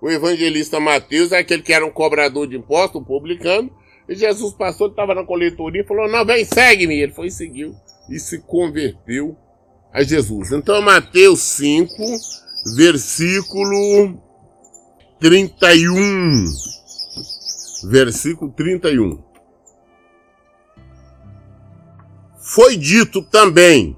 o 0.00 0.08
evangelista 0.08 0.80
Mateus, 0.80 1.32
é 1.32 1.40
aquele 1.40 1.60
que 1.60 1.74
era 1.74 1.84
um 1.84 1.90
cobrador 1.90 2.46
de 2.46 2.56
impostos, 2.56 3.02
um 3.02 3.04
publicano. 3.04 3.70
E 4.08 4.14
Jesus 4.14 4.54
passou, 4.54 4.88
estava 4.88 5.14
na 5.14 5.22
coletoria 5.22 5.82
e 5.82 5.86
falou: 5.86 6.08
Não, 6.08 6.24
vem, 6.24 6.46
segue-me. 6.46 6.98
Ele 6.98 7.12
foi 7.12 7.26
e 7.26 7.30
seguiu 7.30 7.74
e 8.08 8.18
se 8.18 8.38
converteu 8.38 9.36
a 9.92 10.02
Jesus. 10.02 10.50
Então, 10.50 10.80
Mateus 10.80 11.40
5, 11.42 11.92
versículo 12.74 14.18
31. 15.20 16.44
Versículo 17.90 18.50
31. 18.50 19.22
Foi 22.38 22.78
dito 22.78 23.20
também, 23.20 23.94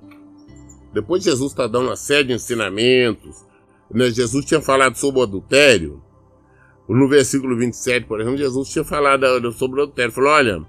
depois 0.92 1.23
Jesus 1.23 1.52
está 1.52 1.66
dando 1.66 1.87
uma 1.87 1.97
série 1.97 2.28
de 2.28 2.33
ensinamentos, 2.35 3.45
né? 3.90 4.11
Jesus 4.11 4.45
tinha 4.45 4.61
falado 4.61 4.97
sobre 4.97 5.21
o 5.21 5.23
adultério, 5.23 6.02
no 6.88 7.09
versículo 7.09 7.57
27, 7.57 8.07
por 8.07 8.21
exemplo, 8.21 8.38
Jesus 8.38 8.68
tinha 8.68 8.85
falado 8.85 9.52
sobre 9.52 9.80
o 9.80 9.83
adultério, 9.83 10.12
falou, 10.12 10.30
olha, 10.30 10.62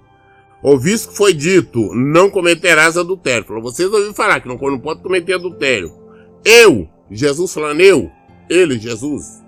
ouviste 0.62 1.08
que 1.08 1.16
foi 1.16 1.32
dito, 1.32 1.94
não 1.94 2.28
cometerás 2.28 2.98
adultério, 2.98 3.46
falou, 3.46 3.62
vocês 3.62 3.90
ouviram 3.90 4.14
falar 4.14 4.40
que 4.40 4.48
não, 4.48 4.56
não 4.56 4.78
pode 4.78 5.02
cometer 5.02 5.34
adultério, 5.34 5.92
eu, 6.44 6.88
Jesus 7.10 7.52
falando 7.54 7.80
eu, 7.80 8.10
ele, 8.50 8.78
Jesus, 8.78 9.40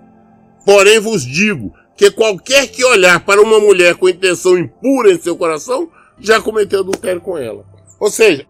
Porém 0.65 0.99
vos 0.99 1.23
digo 1.23 1.73
que 1.95 2.09
qualquer 2.09 2.67
que 2.67 2.83
olhar 2.83 3.23
para 3.23 3.41
uma 3.41 3.59
mulher 3.59 3.95
com 3.95 4.09
intenção 4.09 4.57
impura 4.57 5.11
em 5.11 5.19
seu 5.19 5.37
coração, 5.37 5.89
já 6.19 6.41
cometeu 6.41 6.79
adultério 6.79 7.21
com 7.21 7.37
ela. 7.37 7.65
Ou 7.99 8.09
seja, 8.09 8.47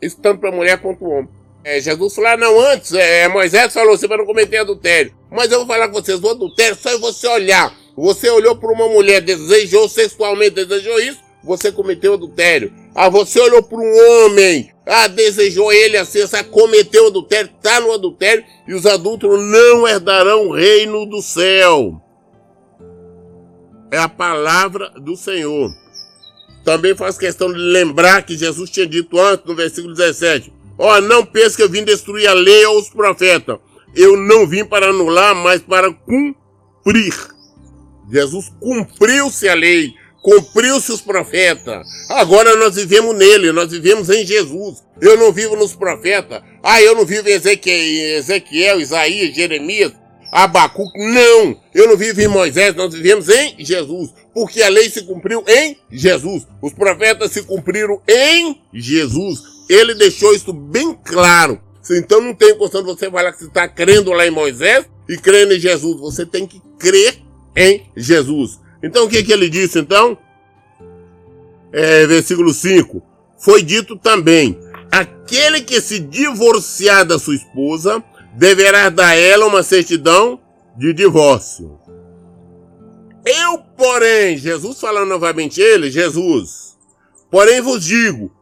isso 0.00 0.20
tanto 0.20 0.40
para 0.40 0.50
a 0.50 0.54
mulher 0.54 0.80
quanto 0.80 0.98
para 0.98 1.08
o 1.08 1.10
homem. 1.10 1.39
É, 1.62 1.80
Jesus 1.80 2.14
falou, 2.14 2.38
não, 2.38 2.58
antes, 2.58 2.92
é, 2.92 3.28
Moisés 3.28 3.72
falou 3.72 3.96
você 3.96 4.08
para 4.08 4.18
não 4.18 4.26
cometer 4.26 4.58
adultério. 4.58 5.14
Mas 5.30 5.50
eu 5.52 5.58
vou 5.58 5.66
falar 5.66 5.88
com 5.88 6.00
vocês, 6.00 6.22
o 6.22 6.30
adultério 6.30 6.76
só 6.76 6.90
é 6.90 6.98
você 6.98 7.26
olhar. 7.28 7.74
Você 7.96 8.30
olhou 8.30 8.56
para 8.56 8.72
uma 8.72 8.88
mulher, 8.88 9.20
desejou 9.20 9.88
sexualmente, 9.88 10.64
desejou 10.64 10.98
isso, 11.00 11.18
você 11.44 11.70
cometeu 11.70 12.14
adultério. 12.14 12.72
Ah, 12.94 13.10
você 13.10 13.38
olhou 13.40 13.62
para 13.62 13.78
um 13.78 14.24
homem, 14.24 14.72
ah, 14.86 15.06
desejou 15.06 15.70
ele 15.70 15.98
assim, 15.98 16.20
ah, 16.32 16.44
cometeu 16.44 17.08
adultério, 17.08 17.50
está 17.54 17.78
no 17.78 17.92
adultério, 17.92 18.42
e 18.66 18.72
os 18.72 18.86
adultos 18.86 19.30
não 19.38 19.86
herdarão 19.86 20.48
o 20.48 20.54
reino 20.54 21.04
do 21.04 21.20
céu. 21.20 22.00
É 23.92 23.98
a 23.98 24.08
palavra 24.08 24.90
do 24.90 25.14
Senhor. 25.14 25.70
Também 26.64 26.94
faz 26.94 27.18
questão 27.18 27.52
de 27.52 27.58
lembrar 27.58 28.22
que 28.22 28.36
Jesus 28.36 28.70
tinha 28.70 28.86
dito 28.86 29.18
antes, 29.18 29.44
no 29.46 29.54
versículo 29.54 29.94
17: 29.94 30.52
Ó, 30.82 30.96
oh, 30.96 31.00
não 31.02 31.26
pense 31.26 31.56
que 31.56 31.62
eu 31.62 31.68
vim 31.68 31.84
destruir 31.84 32.26
a 32.26 32.32
lei 32.32 32.64
ou 32.64 32.78
os 32.78 32.88
profetas. 32.88 33.58
Eu 33.94 34.16
não 34.16 34.46
vim 34.46 34.64
para 34.64 34.88
anular, 34.88 35.34
mas 35.34 35.60
para 35.60 35.92
cumprir. 35.92 37.14
Jesus 38.10 38.50
cumpriu-se 38.58 39.48
a 39.48 39.54
lei 39.54 39.92
cumpriu-se 40.22 40.92
os 40.92 41.00
profetas. 41.00 41.86
Agora 42.08 42.56
nós 42.56 42.76
vivemos 42.76 43.16
nele, 43.16 43.52
nós 43.52 43.70
vivemos 43.70 44.08
em 44.10 44.26
Jesus. 44.26 44.82
Eu 45.00 45.16
não 45.16 45.32
vivo 45.32 45.56
nos 45.56 45.74
profetas. 45.74 46.42
Ah, 46.62 46.80
eu 46.80 46.94
não 46.94 47.04
vivo 47.04 47.28
em 47.28 47.32
Ezequiel, 47.32 48.18
Ezequiel 48.18 48.80
Isaías, 48.80 49.34
Jeremias, 49.34 49.92
Abacuque. 50.30 50.98
Não! 50.98 51.60
Eu 51.74 51.88
não 51.88 51.96
vivo 51.96 52.20
em 52.20 52.28
Moisés, 52.28 52.74
nós 52.74 52.94
vivemos 52.94 53.28
em 53.28 53.64
Jesus. 53.64 54.10
Porque 54.32 54.62
a 54.62 54.68
lei 54.68 54.88
se 54.88 55.02
cumpriu 55.02 55.42
em 55.46 55.76
Jesus. 55.90 56.46
Os 56.62 56.72
profetas 56.72 57.32
se 57.32 57.42
cumpriram 57.42 58.00
em 58.08 58.60
Jesus. 58.72 59.49
Ele 59.70 59.94
deixou 59.94 60.34
isso 60.34 60.52
bem 60.52 60.92
claro. 60.92 61.60
Então 61.92 62.20
não 62.20 62.34
tem 62.34 62.58
questão 62.58 62.82
de 62.82 62.88
você 62.88 63.08
falar 63.08 63.32
que 63.32 63.38
você 63.38 63.46
está 63.46 63.68
crendo 63.68 64.10
lá 64.10 64.26
em 64.26 64.30
Moisés 64.30 64.84
e 65.08 65.16
crendo 65.16 65.54
em 65.54 65.60
Jesus. 65.60 66.00
Você 66.00 66.26
tem 66.26 66.44
que 66.44 66.60
crer 66.76 67.22
em 67.54 67.88
Jesus. 67.96 68.58
Então 68.82 69.04
o 69.04 69.08
que, 69.08 69.22
que 69.22 69.32
ele 69.32 69.48
disse 69.48 69.78
então? 69.78 70.18
É, 71.72 72.04
versículo 72.04 72.52
5. 72.52 73.00
Foi 73.38 73.62
dito 73.62 73.96
também: 73.96 74.58
aquele 74.90 75.60
que 75.60 75.80
se 75.80 76.00
divorciar 76.00 77.04
da 77.04 77.16
sua 77.16 77.36
esposa 77.36 78.02
deverá 78.34 78.88
dar 78.88 79.10
a 79.10 79.14
ela 79.14 79.46
uma 79.46 79.62
certidão 79.62 80.40
de 80.76 80.92
divórcio. 80.92 81.78
Eu, 83.24 83.58
porém, 83.76 84.36
Jesus 84.36 84.80
falando 84.80 85.10
novamente 85.10 85.60
ele, 85.60 85.90
Jesus, 85.92 86.76
porém 87.30 87.60
vos 87.60 87.84
digo, 87.84 88.32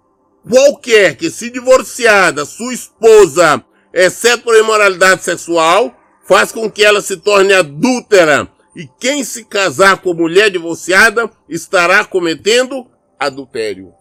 qualquer 0.48 1.16
que 1.16 1.30
se 1.30 1.50
divorciar 1.50 2.32
da 2.32 2.46
sua 2.46 2.72
esposa, 2.72 3.62
exceto 3.92 4.44
por 4.44 4.56
imoralidade 4.56 5.22
sexual, 5.22 5.94
faz 6.26 6.52
com 6.52 6.70
que 6.70 6.84
ela 6.84 7.00
se 7.00 7.16
torne 7.16 7.52
adúltera 7.52 8.48
e 8.74 8.88
quem 9.00 9.24
se 9.24 9.44
casar 9.44 9.98
com 9.98 10.14
mulher 10.14 10.50
divorciada 10.50 11.30
estará 11.48 12.04
cometendo 12.04 12.86
adultério. 13.18 13.92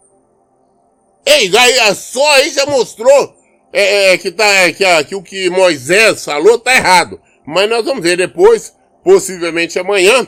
Ei, 1.26 1.50
aí, 1.56 1.94
só 1.94 2.32
aí 2.34 2.50
já 2.50 2.64
mostrou 2.64 3.36
é, 3.72 4.12
é, 4.12 4.18
que, 4.18 4.30
tá, 4.30 4.46
é, 4.46 4.72
que, 4.72 4.84
que 5.04 5.14
o 5.14 5.22
que 5.22 5.50
Moisés 5.50 6.24
falou 6.24 6.56
está 6.56 6.74
errado. 6.74 7.20
Mas 7.46 7.68
nós 7.68 7.84
vamos 7.84 8.02
ver 8.02 8.16
depois, 8.16 8.74
possivelmente 9.02 9.78
amanhã, 9.78 10.26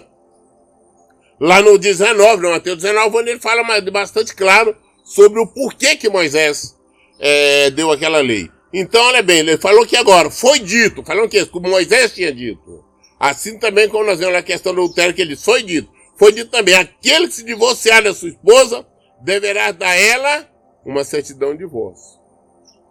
lá 1.38 1.62
no 1.62 1.78
19, 1.78 2.42
no 2.42 2.50
Mateus 2.50 2.78
19, 2.78 3.16
onde 3.16 3.30
ele 3.30 3.40
fala 3.40 3.62
bastante 3.90 4.34
claro 4.34 4.76
sobre 5.10 5.40
o 5.40 5.46
porquê 5.46 5.96
que 5.96 6.08
Moisés 6.08 6.76
é, 7.18 7.68
deu 7.70 7.90
aquela 7.90 8.20
lei. 8.20 8.48
Então, 8.72 9.02
olha 9.02 9.20
bem, 9.20 9.40
ele 9.40 9.58
falou 9.58 9.84
que 9.84 9.96
agora 9.96 10.30
foi 10.30 10.60
dito, 10.60 11.02
falando 11.04 11.28
que 11.28 11.44
como 11.46 11.68
Moisés 11.68 12.12
tinha 12.14 12.32
dito. 12.32 12.84
Assim 13.18 13.58
também 13.58 13.88
como 13.88 14.04
nós 14.04 14.20
vemos 14.20 14.34
na 14.34 14.42
questão 14.42 14.72
do 14.72 14.82
adultério 14.82 15.12
que 15.12 15.20
ele 15.20 15.34
foi 15.34 15.64
dito. 15.64 15.90
Foi 16.16 16.30
dito 16.30 16.50
também, 16.50 16.76
aquele 16.76 17.26
que 17.26 17.34
se 17.34 17.42
divorciar 17.42 18.04
da 18.04 18.14
sua 18.14 18.28
esposa, 18.28 18.86
deverá 19.20 19.72
dar 19.72 19.88
a 19.88 19.96
ela 19.96 20.48
uma 20.86 21.02
certidão 21.02 21.52
de 21.52 21.58
divórcio. 21.58 22.20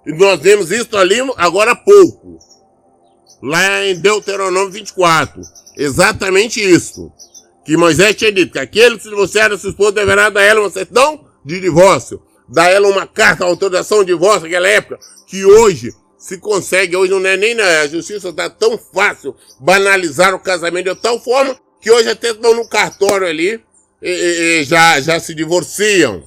E 0.06 0.12
nós 0.12 0.42
vemos 0.42 0.72
isso 0.72 0.98
ali 0.98 1.20
agora 1.38 1.72
há 1.72 1.76
pouco. 1.76 2.38
Lá 3.42 3.86
em 3.86 3.98
Deuteronômio 3.98 4.72
24. 4.72 5.42
Exatamente 5.78 6.60
isso. 6.60 7.10
que 7.64 7.78
Moisés 7.78 8.14
tinha 8.16 8.32
dito 8.32 8.52
que 8.52 8.60
aquele 8.60 8.98
que 8.98 9.04
se 9.04 9.10
divorciar 9.10 9.50
da 9.50 9.58
sua 9.58 9.70
esposa 9.70 9.94
deverá 9.94 10.30
dar 10.30 10.42
a 10.42 10.44
ela 10.44 10.60
uma 10.60 10.70
certidão 10.70 11.29
de 11.44 11.60
divórcio. 11.60 12.22
A 12.56 12.68
ela 12.68 12.88
uma 12.88 13.06
carta, 13.06 13.46
autorização 13.46 14.00
de 14.00 14.08
divórcio 14.08 14.44
naquela 14.44 14.68
época, 14.68 15.00
que 15.28 15.46
hoje 15.46 15.94
se 16.18 16.38
consegue, 16.38 16.96
hoje 16.96 17.12
não 17.12 17.26
é 17.26 17.38
nem 17.38 17.56
na 17.56 17.88
justiça, 17.88 18.30
está 18.30 18.50
tão 18.50 18.78
fácil 18.78 19.36
banalizar 19.60 20.34
o 20.36 20.40
casamento 20.40 20.94
de 20.94 21.02
tal 21.02 21.20
forma 21.20 21.58
que 21.82 21.90
hoje 21.90 22.10
até 22.10 22.32
estão 22.32 22.54
no 22.54 22.68
cartório 22.68 23.26
ali 23.26 23.64
e, 24.02 24.10
e, 24.10 24.62
e 24.62 24.64
já, 24.66 25.00
já 25.00 25.20
se 25.20 25.34
divorciam. 25.34 26.24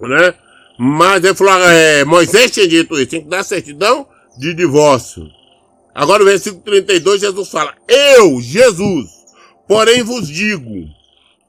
Né? 0.00 0.34
Mas 0.78 1.22
ele 1.24 1.34
falou, 1.34 1.54
é, 1.70 2.04
Moisés 2.04 2.50
tinha 2.50 2.66
dito 2.66 2.94
isso, 2.96 3.10
tem 3.10 3.22
que 3.22 3.28
dar 3.28 3.44
certidão 3.44 4.06
de 4.36 4.54
divórcio. 4.54 5.24
Agora 5.94 6.22
o 6.22 6.26
versículo 6.26 6.62
32, 6.62 7.20
Jesus 7.20 7.48
fala, 7.48 7.74
Eu, 7.88 8.40
Jesus, 8.40 9.08
porém 9.66 10.02
vos 10.02 10.28
digo, 10.28 10.88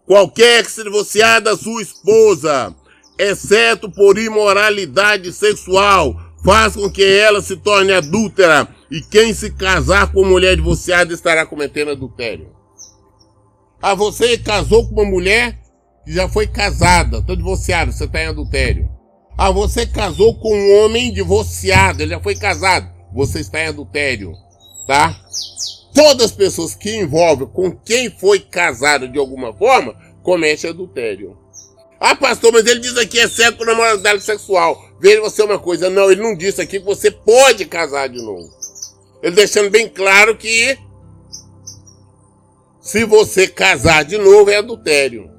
qualquer 0.10 0.66
que 0.66 0.72
se 0.72 0.84
divorciar 0.84 1.40
da 1.40 1.56
sua 1.56 1.84
esposa, 1.84 2.76
exceto 3.20 3.92
por 3.92 4.18
imoralidade 4.18 5.32
sexual, 5.32 6.20
faz 6.44 6.76
com 6.76 6.90
que 6.90 7.04
ela 7.04 7.44
se 7.44 7.56
torne 7.58 7.94
adúltera, 7.94 8.68
e 8.90 9.02
quem 9.02 9.36
se 9.36 9.52
casar 9.52 10.12
com 10.12 10.26
mulher 10.26 10.56
divorciada 10.56 11.14
estará 11.14 11.46
cometendo 11.46 11.92
adultério. 11.92 12.50
Ah, 13.80 13.94
você 13.94 14.36
casou 14.36 14.88
com 14.88 14.96
uma 14.96 15.06
mulher 15.06 15.60
que 16.04 16.12
já 16.12 16.28
foi 16.28 16.48
casada, 16.48 17.20
está 17.20 17.36
divorciada, 17.36 17.92
você 17.92 18.06
está 18.06 18.24
em 18.24 18.28
adultério. 18.28 18.90
Ah, 19.38 19.52
você 19.52 19.86
casou 19.86 20.40
com 20.40 20.52
um 20.52 20.86
homem 20.86 21.14
divorciado, 21.14 22.02
ele 22.02 22.16
já 22.16 22.20
foi 22.20 22.34
casado, 22.34 22.90
você 23.14 23.42
está 23.42 23.60
em 23.60 23.68
adultério, 23.68 24.34
tá? 24.88 25.16
Todas 26.00 26.28
as 26.28 26.32
pessoas 26.32 26.74
que 26.74 26.96
envolvem 26.96 27.46
com 27.46 27.72
quem 27.72 28.10
foi 28.10 28.40
casado 28.40 29.10
de 29.10 29.20
alguma 29.20 29.54
forma, 29.54 29.94
cometem 30.24 30.70
adultério. 30.70 31.38
Ah, 32.00 32.16
pastor, 32.16 32.54
mas 32.54 32.66
ele 32.66 32.80
diz 32.80 32.98
aqui 32.98 33.20
é 33.20 33.28
certo 33.28 33.58
por 33.58 33.68
namoralidade 33.68 34.24
sexual. 34.24 34.82
Veja 34.98 35.20
você 35.20 35.44
uma 35.44 35.60
coisa, 35.60 35.90
não, 35.90 36.10
ele 36.10 36.22
não 36.22 36.38
disse 36.38 36.62
aqui 36.62 36.80
que 36.80 36.86
você 36.86 37.12
pode 37.12 37.66
casar 37.66 38.08
de 38.08 38.18
novo. 38.22 38.50
Ele 39.22 39.36
deixando 39.36 39.70
bem 39.70 39.90
claro 39.90 40.38
que 40.38 40.78
se 42.80 43.04
você 43.04 43.46
casar 43.46 44.06
de 44.06 44.18
novo 44.18 44.50
é 44.50 44.56
adultério. 44.56 45.30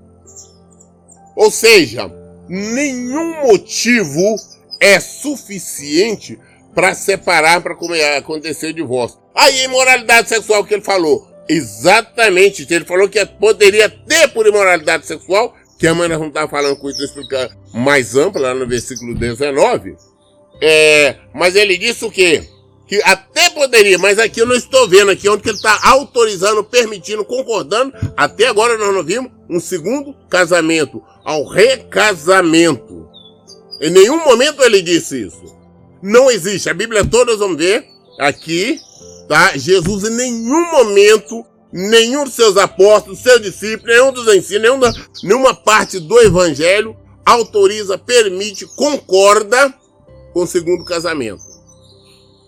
Ou 1.37 1.50
seja, 1.50 2.12
nenhum 2.47 3.47
motivo 3.47 4.37
é 4.79 5.00
suficiente 5.00 6.38
para 6.75 6.95
separar, 6.95 7.62
para 7.62 7.75
acontecer 8.19 8.67
o 8.67 8.75
divórcio. 8.75 9.20
Aí, 9.34 9.64
imoralidade 9.64 10.28
sexual 10.28 10.64
que 10.64 10.75
ele 10.75 10.82
falou. 10.82 11.28
Exatamente, 11.49 12.66
ele 12.70 12.84
falou 12.84 13.08
que 13.08 13.25
poderia 13.26 13.88
ter 13.88 14.28
por 14.28 14.46
imoralidade 14.46 15.06
sexual, 15.06 15.56
que 15.78 15.87
a 15.87 15.94
mãe 15.94 16.08
não 16.08 16.28
está 16.28 16.46
falando 16.46 16.76
com 16.76 16.88
isso, 16.88 17.02
explicar 17.02 17.50
mais 17.75 18.14
ampla, 18.14 18.40
lá 18.40 18.54
no 18.54 18.68
versículo 18.68 19.14
19. 19.14 19.96
É, 20.62 21.16
mas 21.34 21.56
ele 21.56 21.76
disse 21.76 22.04
o 22.04 22.10
quê? 22.10 22.49
Que 22.87 23.02
até 23.02 23.50
poderia, 23.50 23.99
mas 23.99 24.18
aqui 24.18 24.40
eu 24.40 24.46
não 24.46 24.54
estou 24.54 24.88
vendo, 24.88 25.10
aqui 25.10 25.28
onde 25.28 25.49
ele 25.49 25.56
está 25.56 25.78
autorizando, 25.82 26.62
permitindo, 26.62 27.25
concordando. 27.25 27.92
Até 28.16 28.46
agora 28.46 28.76
nós 28.76 28.94
não 28.94 29.02
vimos 29.02 29.32
um 29.49 29.58
segundo 29.58 30.14
casamento 30.28 31.02
ao 31.25 31.46
recasamento. 31.46 33.08
Em 33.80 33.90
nenhum 33.90 34.23
momento 34.25 34.62
ele 34.62 34.82
disse 34.82 35.23
isso. 35.26 35.56
Não 36.02 36.30
existe. 36.30 36.69
A 36.69 36.75
Bíblia 36.75 37.04
toda, 37.04 37.36
vamos 37.36 37.56
ver 37.56 37.86
aqui, 38.19 38.78
tá? 39.30 39.56
Jesus 39.56 40.02
em 40.02 40.10
nenhum 40.10 40.73
momento, 40.73 41.47
nenhum 41.73 42.25
dos 42.25 42.34
seus 42.34 42.56
apóstolos, 42.56 43.21
seus 43.21 43.40
discípulos, 43.40 43.84
nenhum 43.84 44.12
dos 44.12 44.26
ensinos, 44.34 44.62
nenhuma, 44.62 44.93
nenhuma 45.23 45.54
parte 45.54 46.00
do 46.00 46.19
evangelho 46.19 46.97
autoriza, 47.25 47.97
permite, 47.97 48.66
concorda 48.75 49.73
com 50.32 50.43
o 50.43 50.47
segundo 50.49 50.84
casamento. 50.84 51.40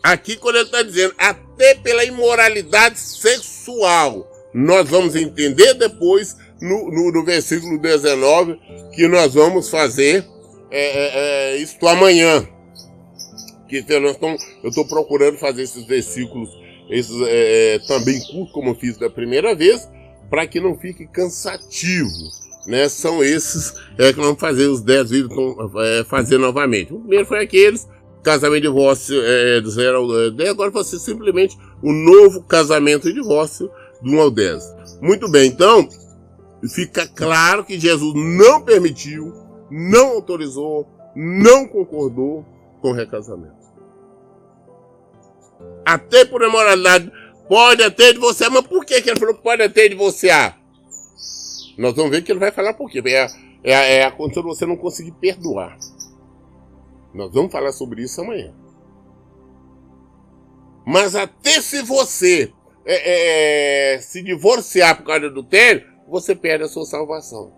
Aqui, 0.03 0.35
quando 0.35 0.57
ele 0.57 0.65
está 0.65 0.83
dizendo, 0.83 1.15
até 1.17 1.77
pela 1.77 2.05
imoralidade 2.05 2.99
sexual, 2.99 4.29
nós 4.53 4.89
vamos 4.89 5.15
entender 5.15 5.75
depois 5.75 6.37
no, 6.61 6.91
no, 6.91 7.13
no 7.13 7.25
versículo 7.25 7.79
19 7.79 8.59
que 8.93 9.07
nós 9.07 9.35
vamos 9.35 9.71
fazer 9.71 10.27
é, 10.69 10.81
é, 10.81 11.11
é, 11.53 11.57
isto 11.59 11.87
amanhã. 11.87 12.45
Que 13.69 13.85
eu 13.89 14.69
estou 14.69 14.85
procurando 14.85 15.39
fazer 15.39 15.63
esses 15.63 15.85
versículos 15.87 16.62
esses, 16.93 17.21
é, 17.23 17.75
é, 17.75 17.79
também 17.81 18.21
curtos, 18.21 18.53
como 18.53 18.71
eu 18.71 18.75
fiz 18.75 18.99
da 18.99 19.09
primeira 19.09 19.55
vez, 19.55 19.89
para 20.29 20.47
que 20.47 20.61
não 20.61 20.79
fique 20.79 21.07
cansativo. 21.07 22.11
Né? 22.67 22.89
São 22.89 23.25
esses 23.25 23.75
é, 23.99 24.13
que 24.13 24.21
vamos 24.21 24.39
fazer 24.39 24.67
os 24.67 24.83
10 24.83 25.11
vídeos 25.11 25.33
é, 25.85 26.05
fazer 26.05 26.39
novamente. 26.39 26.93
O 26.93 27.01
primeiro 27.01 27.27
foi 27.27 27.43
aqueles, 27.43 27.89
casamento 28.23 28.59
e 28.59 28.69
divórcio 28.69 29.21
é, 29.23 29.61
do 29.61 29.71
0 29.71 29.97
ao 29.97 30.31
10, 30.31 30.51
agora 30.51 30.71
vai 30.71 30.85
ser 30.85 30.99
simplesmente 30.99 31.57
o 31.83 31.93
novo 31.93 32.43
casamento 32.43 33.09
e 33.09 33.15
divórcio 33.15 33.71
do 34.01 34.11
1 34.11 34.21
ao 34.21 34.31
10. 34.31 34.75
Muito 35.01 35.29
bem, 35.31 35.49
então, 35.49 35.89
fica 36.73 37.07
claro 37.07 37.65
que 37.65 37.81
Jesus 37.81 38.15
não 38.15 38.63
permitiu, 38.63 39.33
não 39.71 40.11
autorizou, 40.11 40.87
não 41.17 41.67
concordou 41.67 42.45
com 42.81 42.91
o 42.91 42.95
recasamento. 42.95 43.62
Até 45.85 46.25
por 46.25 46.43
imoralidade, 46.43 47.11
pode 47.49 47.83
até 47.83 48.13
divorciar, 48.13 48.51
mas 48.51 48.67
por 48.67 48.85
que, 48.85 49.01
que 49.03 49.11
ele 49.11 49.19
falou 49.19 49.35
pode 49.35 49.63
até 49.63 49.89
divorciar? 49.89 50.59
Nós 51.77 51.95
vamos 51.95 52.11
ver 52.11 52.23
que 52.23 52.31
ele 52.31 52.39
vai 52.39 52.53
falar 52.53 52.75
por 52.75 52.91
quê. 52.91 53.03
É, 53.07 53.27
é, 53.65 53.95
é 53.97 54.05
a 54.05 54.11
condição 54.11 54.43
de 54.43 54.49
você 54.49 54.67
não 54.67 54.77
conseguir 54.77 55.13
perdoar. 55.13 55.79
Nós 57.15 57.33
vamos 57.33 57.53
falar 57.53 57.73
sobre 57.73 58.03
isso 58.03 58.21
amanhã. 58.21 58.55
Mas 60.87 61.15
até 61.15 61.61
se 61.61 61.83
você 61.83 62.53
é, 62.85 63.95
é, 63.95 64.01
se 64.01 64.23
divorciar 64.23 64.97
por 64.97 65.05
causa 65.05 65.21
do 65.21 65.27
adultério, 65.27 65.85
você 66.09 66.35
perde 66.35 66.65
a 66.65 66.69
sua 66.69 66.85
salvação. 66.85 67.53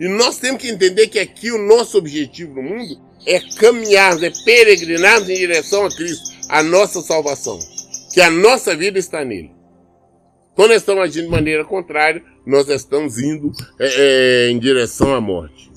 E 0.00 0.08
nós 0.08 0.38
temos 0.38 0.60
que 0.60 0.68
entender 0.68 1.08
que 1.08 1.18
aqui 1.18 1.52
o 1.52 1.58
nosso 1.58 1.98
objetivo 1.98 2.54
no 2.54 2.62
mundo 2.62 3.00
é 3.26 3.38
caminharmos, 3.56 4.22
é 4.22 4.32
peregrinarmos 4.44 5.28
em 5.28 5.36
direção 5.36 5.86
a 5.86 5.94
Cristo, 5.94 6.33
a 6.48 6.62
nossa 6.62 7.00
salvação. 7.00 7.58
Que 8.12 8.20
a 8.20 8.30
nossa 8.30 8.76
vida 8.76 8.98
está 8.98 9.24
nele. 9.24 9.52
Quando 10.54 10.72
estamos 10.72 11.02
agindo 11.02 11.24
de 11.24 11.30
maneira 11.30 11.64
contrária, 11.64 12.22
nós 12.46 12.68
estamos 12.68 13.18
indo 13.18 13.50
é, 13.78 14.46
é, 14.46 14.50
em 14.50 14.58
direção 14.58 15.12
à 15.14 15.20
morte. 15.20 15.70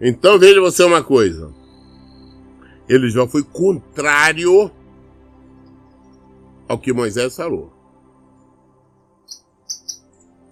Então 0.00 0.38
veja 0.38 0.60
você 0.60 0.84
uma 0.84 1.02
coisa. 1.02 1.52
Ele 2.88 3.08
já 3.08 3.26
foi 3.26 3.42
contrário 3.42 4.70
ao 6.68 6.78
que 6.78 6.92
Moisés 6.92 7.34
falou. 7.34 7.72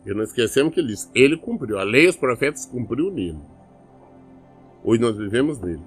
E 0.06 0.14
não 0.14 0.22
esquecemos 0.22 0.72
que 0.72 0.80
ele 0.80 0.88
disse, 0.88 1.08
ele 1.14 1.36
cumpriu. 1.36 1.78
A 1.78 1.82
lei 1.82 2.06
e 2.06 2.08
os 2.08 2.16
profetas 2.16 2.64
cumpriu 2.64 3.10
nele. 3.10 3.40
Hoje 4.84 5.00
nós 5.00 5.16
vivemos 5.16 5.58
nele. 5.58 5.82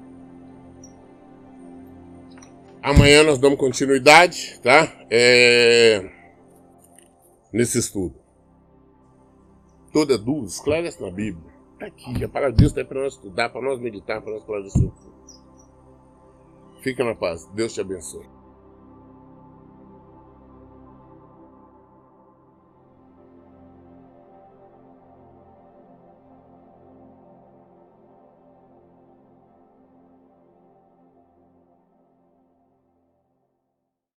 Amanhã 2.89 3.21
nós 3.21 3.37
damos 3.37 3.59
continuidade, 3.59 4.59
tá? 4.63 4.91
É... 5.11 6.09
Nesse 7.53 7.77
estudo. 7.77 8.15
Toda 9.93 10.17
dúvida, 10.17 10.47
esclarece 10.47 10.99
na 10.99 11.11
Bíblia. 11.11 11.53
Está 11.73 11.85
aqui, 11.85 12.23
a 12.23 12.27
palavra 12.27 12.51
de 12.51 12.57
Deus 12.57 12.71
está 12.71 12.83
para 12.83 13.03
nós 13.03 13.13
estudar, 13.13 13.49
para 13.49 13.61
nós 13.61 13.79
meditar, 13.79 14.19
para 14.23 14.31
nós 14.31 14.41
esclarecer. 14.41 14.91
Fica 16.81 17.03
na 17.03 17.13
paz. 17.13 17.45
Deus 17.53 17.75
te 17.75 17.81
abençoe. 17.81 18.25